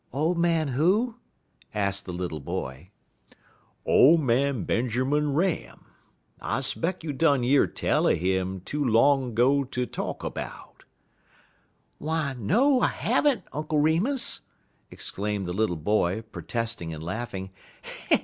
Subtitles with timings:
[0.11, 1.17] "Old man who?"
[1.75, 2.89] asked the little boy.
[3.85, 5.85] "Ole man Benjermun Ram.
[6.41, 10.85] I 'speck you done year tell er him too long 'go ter talk 'bout."
[11.99, 14.41] "Why, no, I have n't, Uncle Remus!"
[14.89, 17.51] exclaimed the little boy, protesting and laughing.